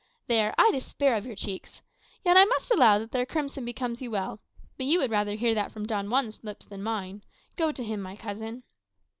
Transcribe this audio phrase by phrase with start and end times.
[0.25, 1.83] There, I despair of your cheeks.
[2.25, 4.39] Yet I must allow that their crimson becomes you well.
[4.75, 7.23] But you would rather hear that from Don Juan's lips than from mine.
[7.55, 8.63] Go to him, my cousin."